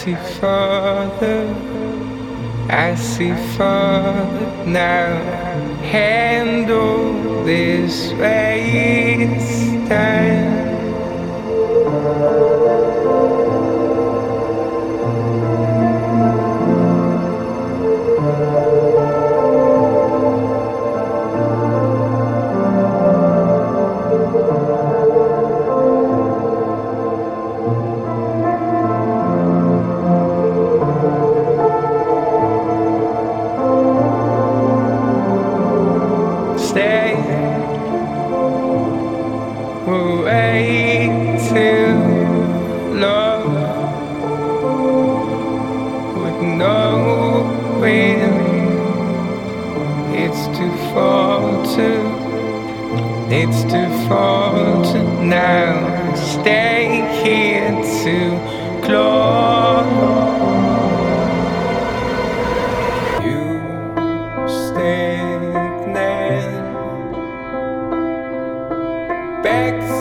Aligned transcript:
see 0.00 0.14
further, 0.40 1.54
I 2.70 2.94
see 2.94 3.34
further 3.54 4.64
now. 4.64 5.12
Handle 5.82 7.44
this 7.44 8.08
space 8.08 9.72
time. 9.90 10.59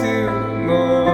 too 0.02 0.32
much. 0.66 1.09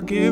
I 0.00 0.02
give 0.02 0.29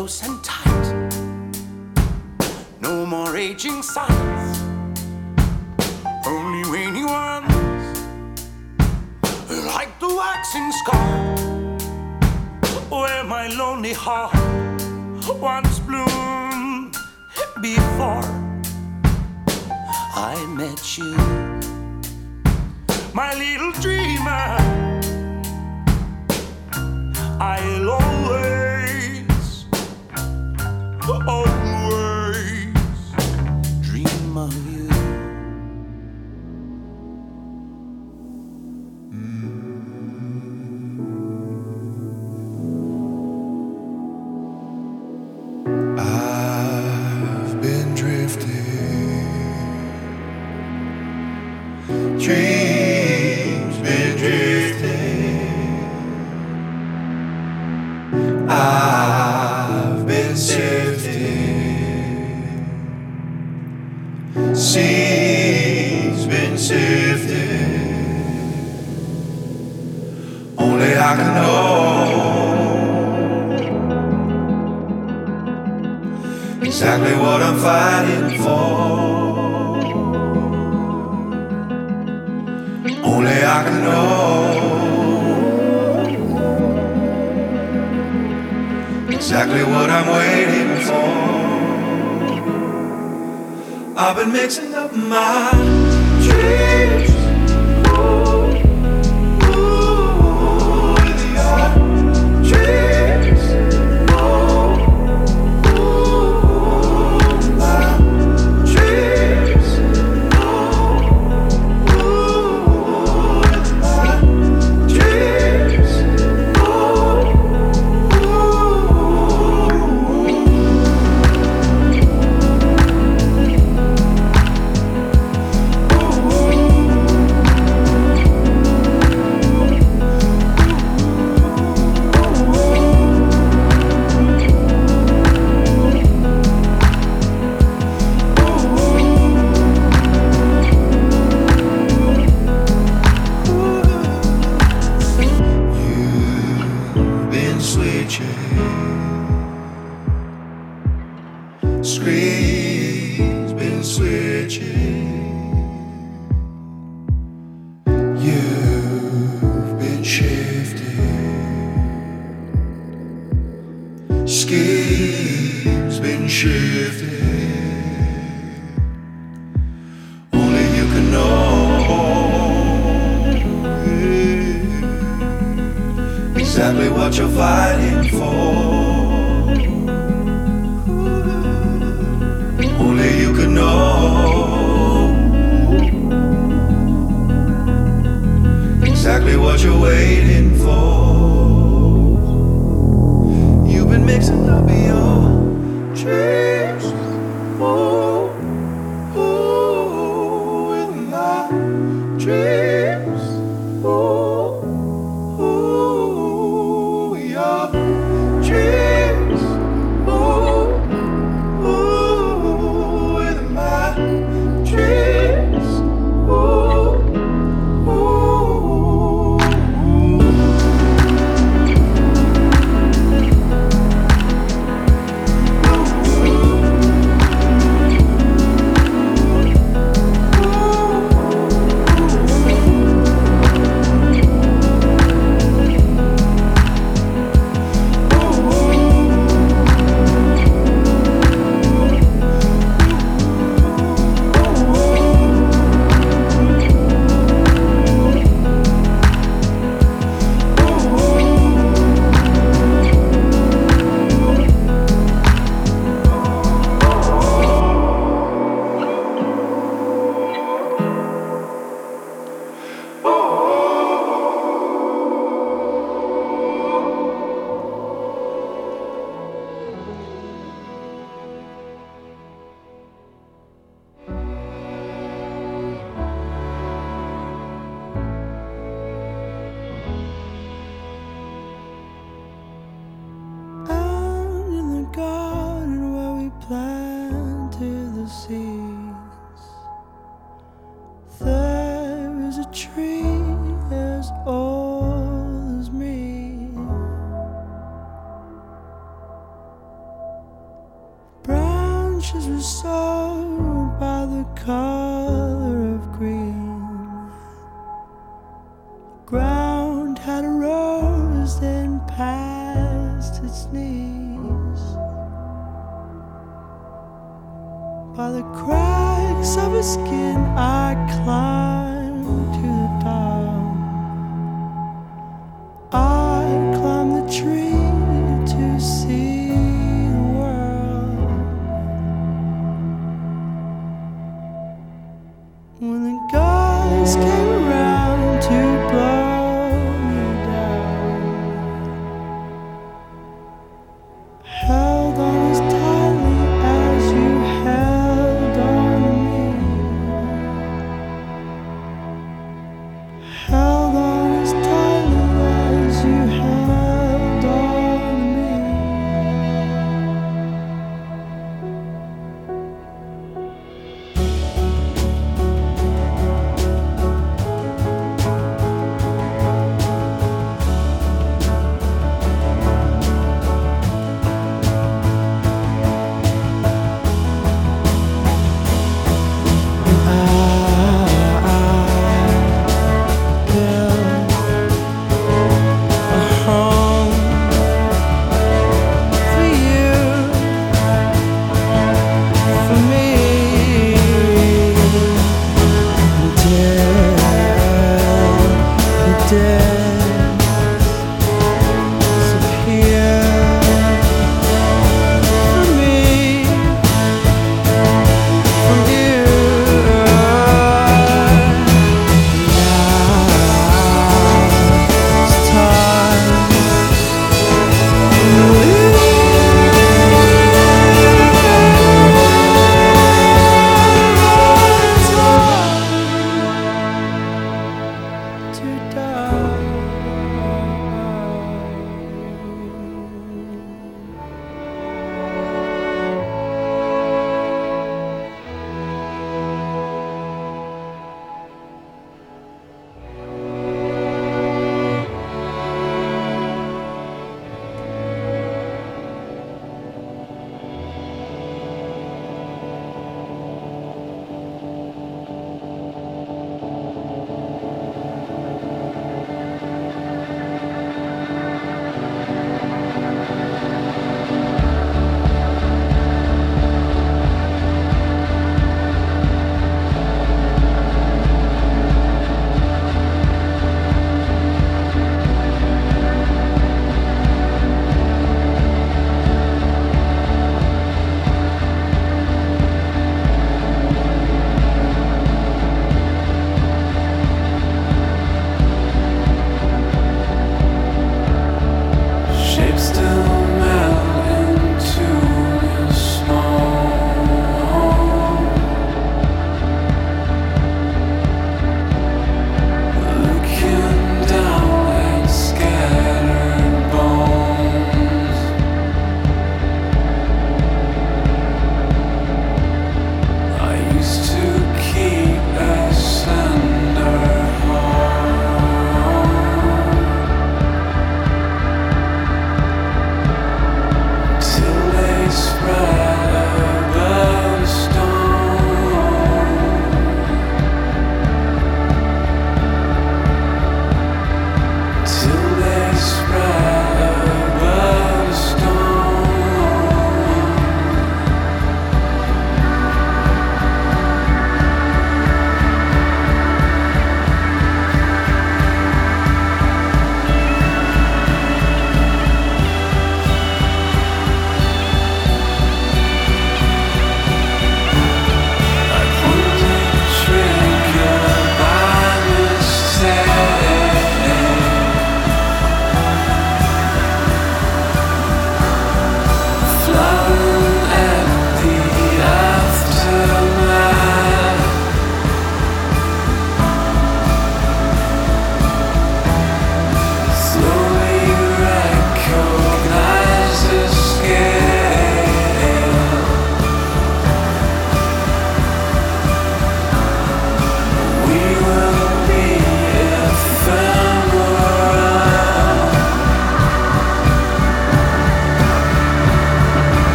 close 0.00 0.29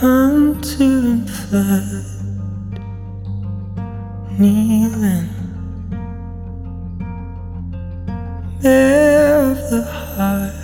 hunting 0.00 1.26
flat, 1.26 2.04
kneeling 4.38 5.28
there 8.60 9.52
of 9.52 9.70
the 9.70 9.82
high. 9.82 10.55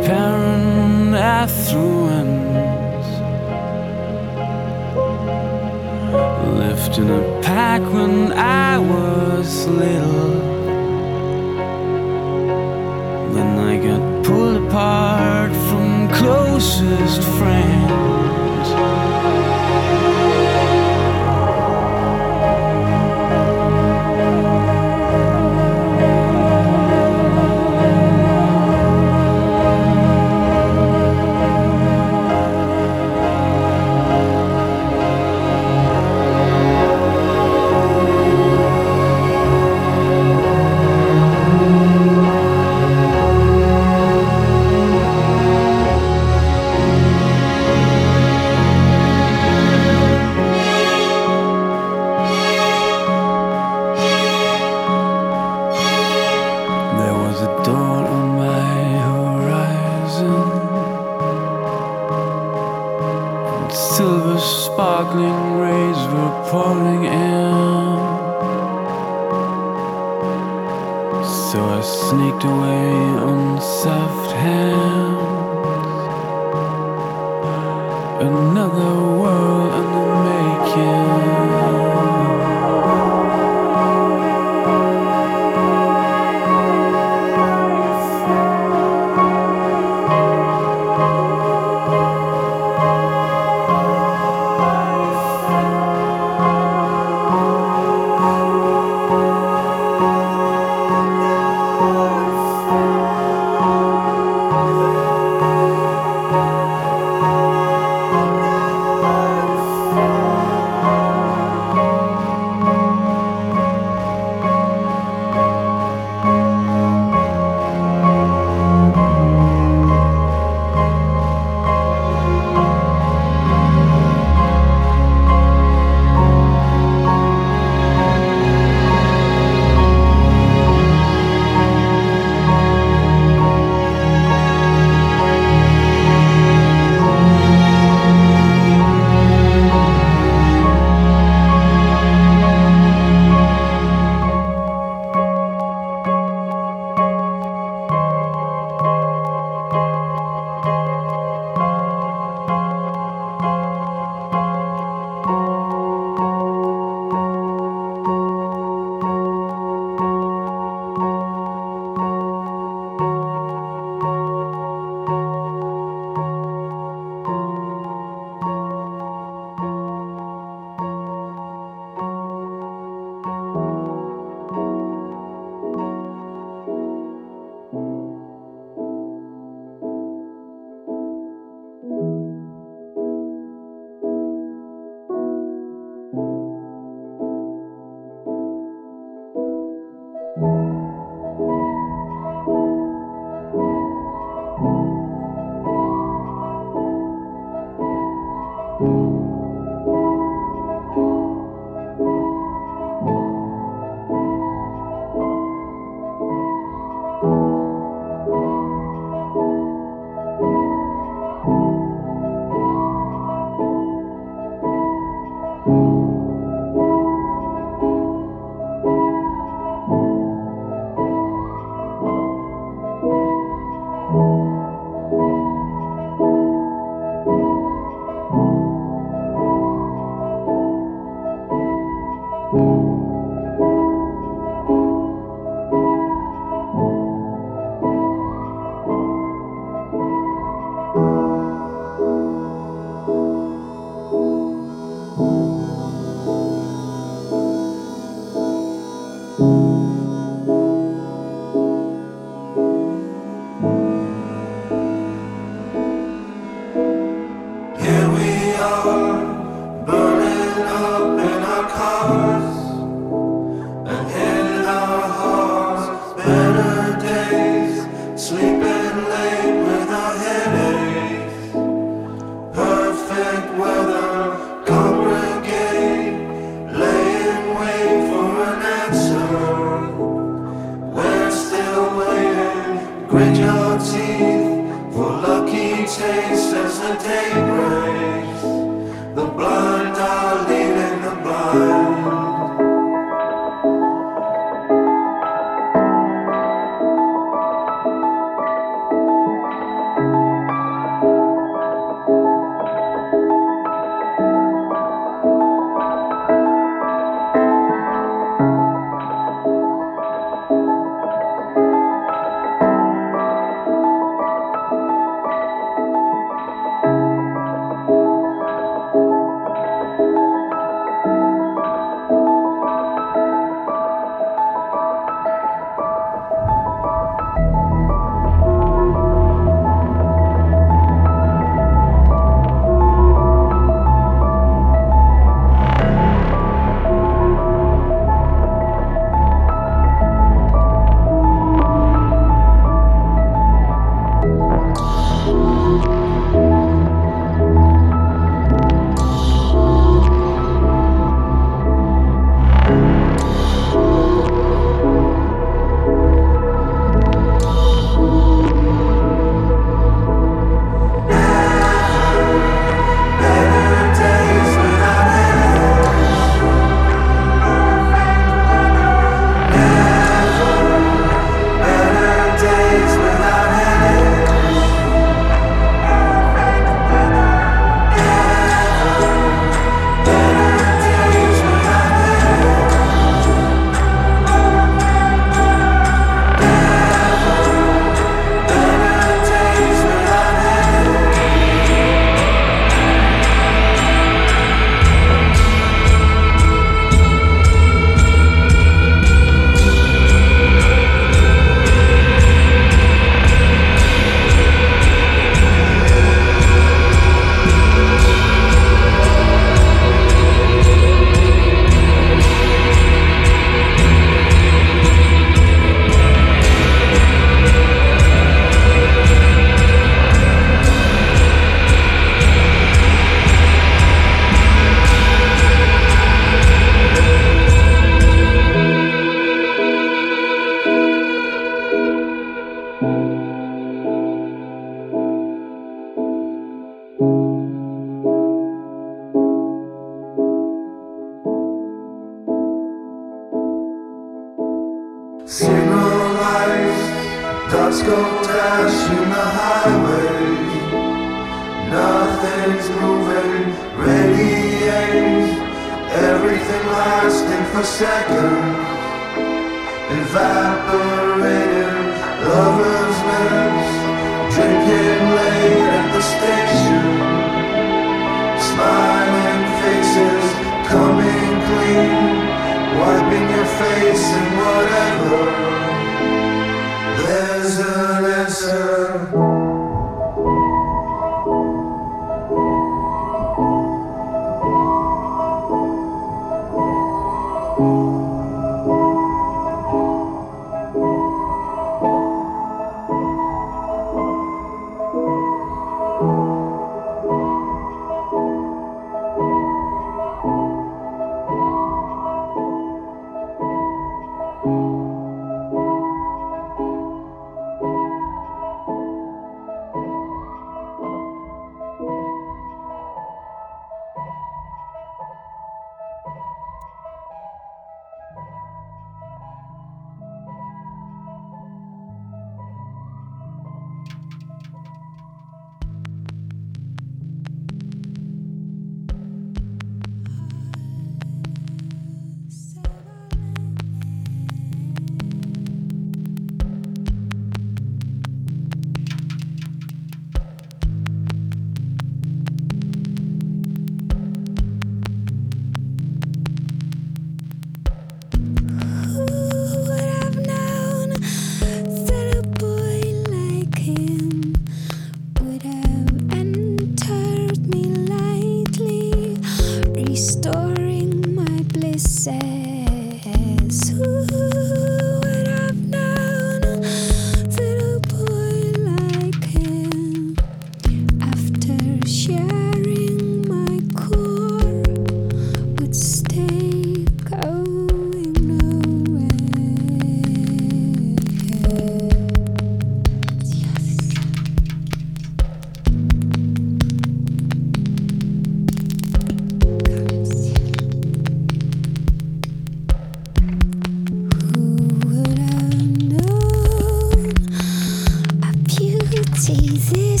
Like 599.34 599.72
it 599.72 600.00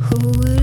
like 0.00 0.53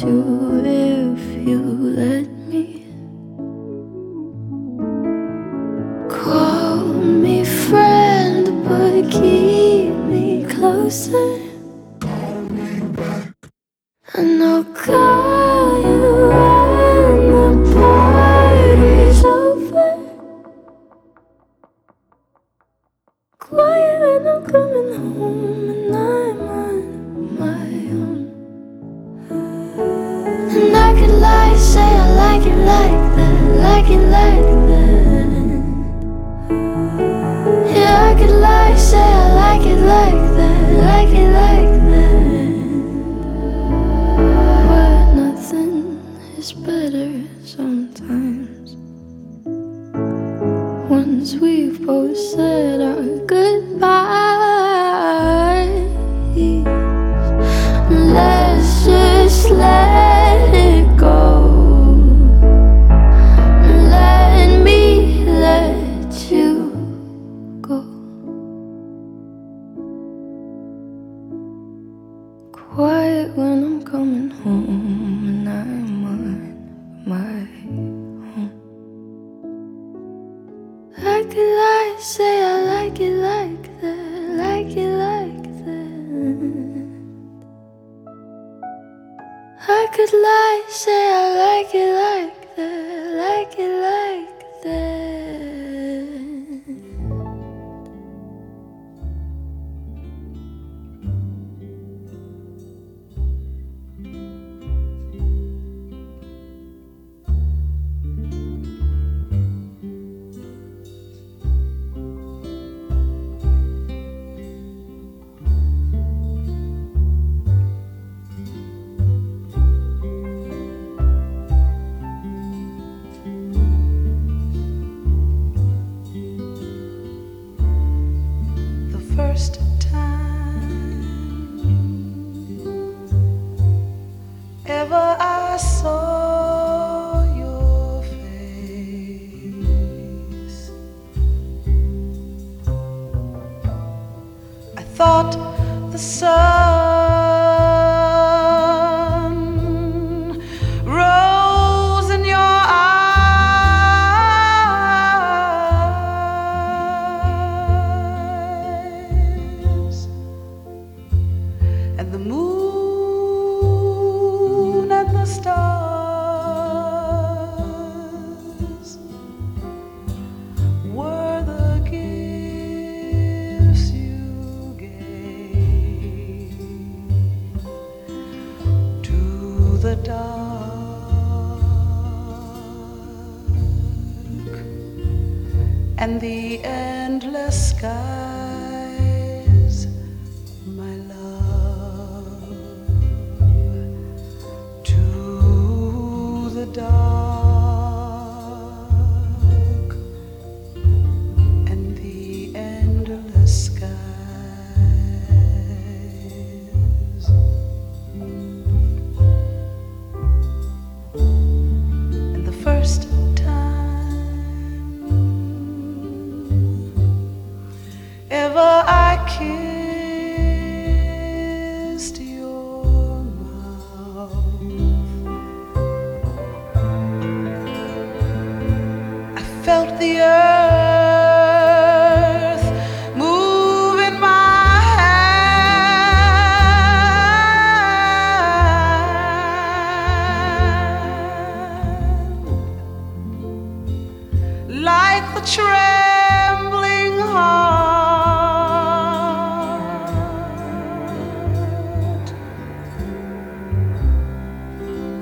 that 0.00 0.61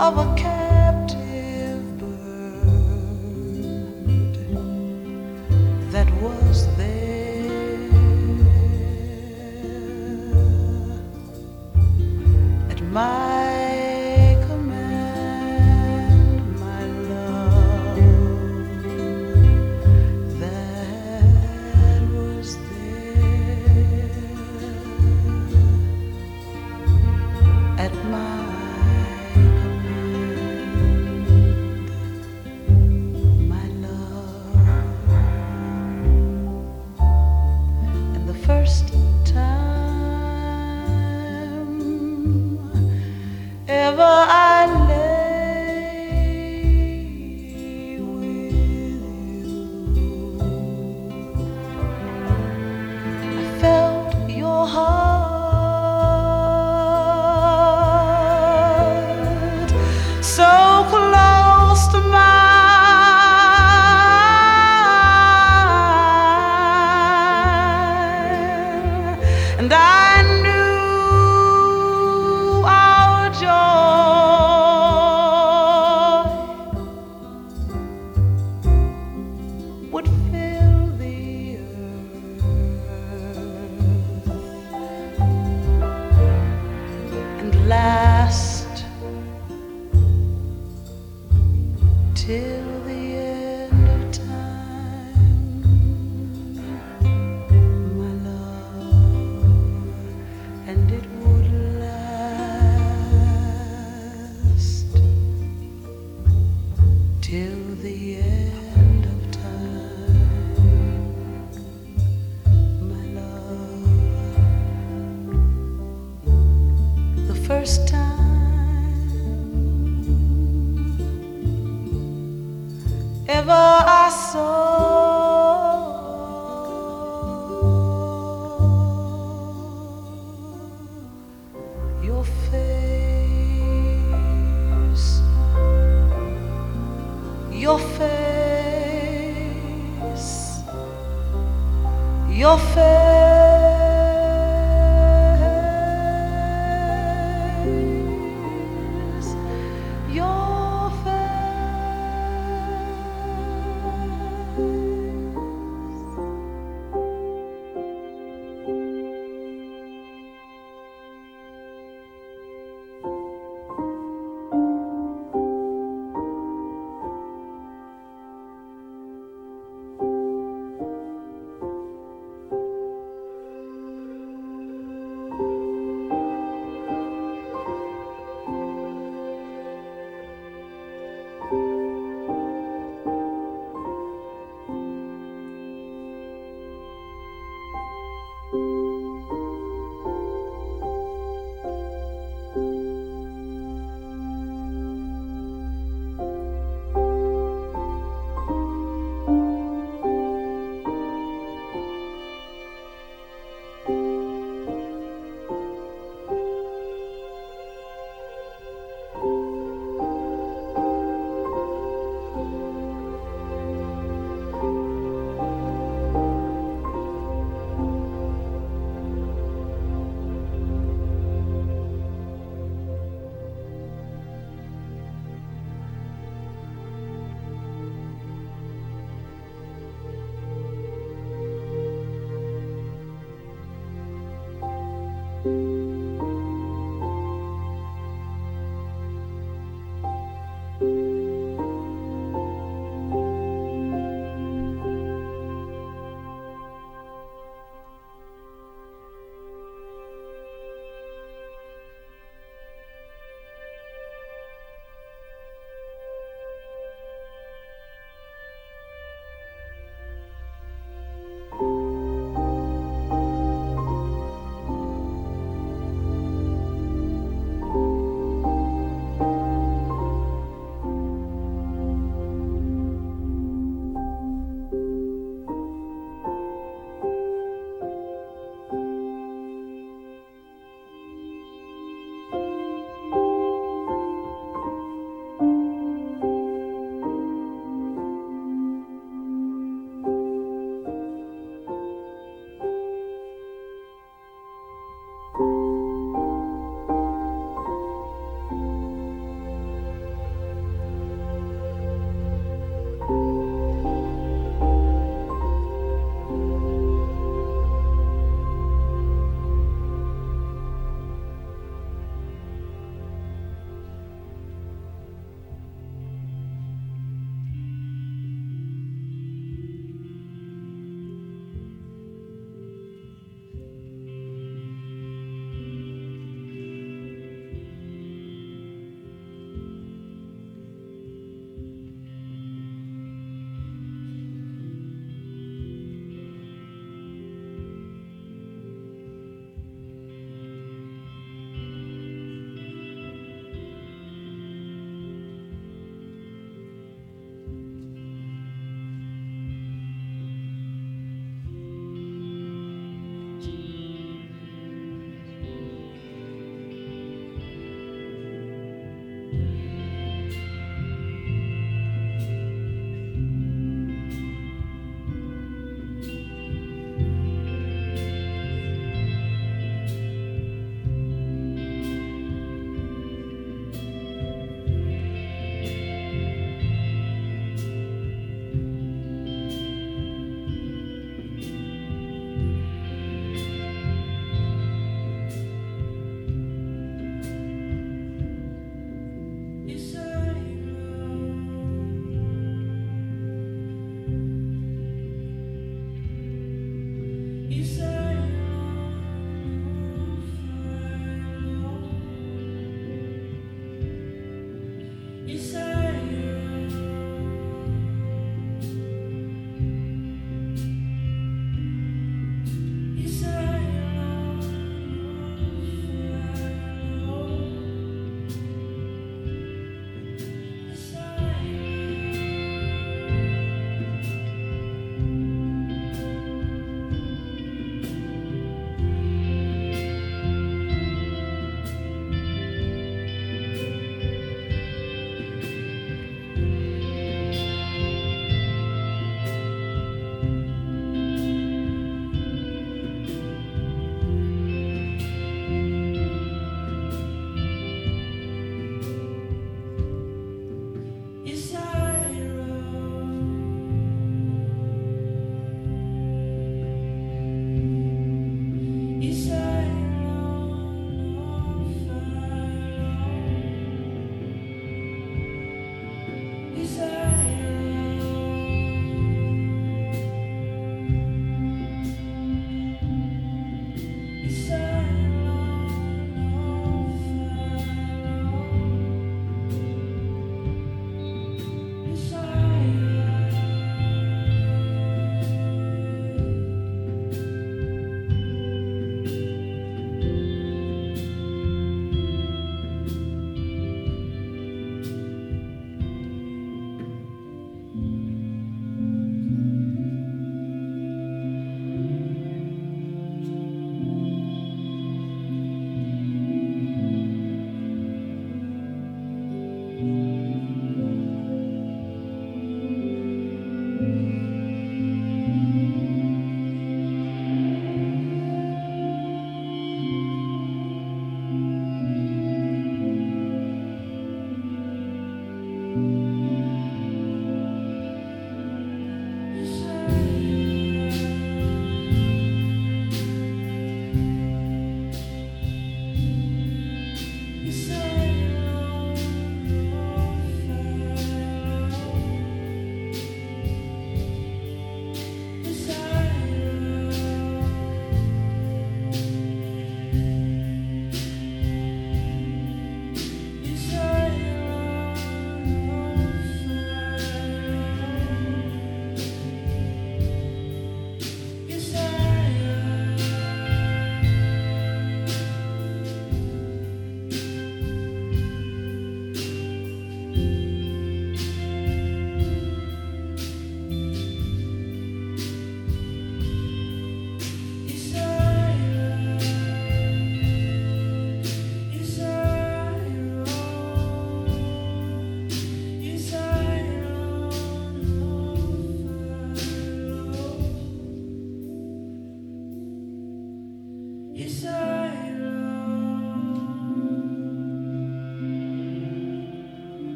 of 0.00 0.16
a 0.16 0.34
captive 0.36 0.97